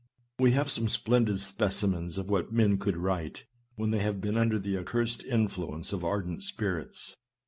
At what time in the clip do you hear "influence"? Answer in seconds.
5.25-5.93